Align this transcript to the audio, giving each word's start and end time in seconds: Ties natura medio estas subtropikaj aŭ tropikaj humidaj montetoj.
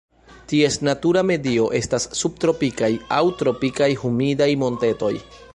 Ties 0.51 0.77
natura 0.87 1.21
medio 1.31 1.67
estas 1.81 2.09
subtropikaj 2.21 2.91
aŭ 3.21 3.23
tropikaj 3.43 3.91
humidaj 4.07 4.53
montetoj. 4.65 5.17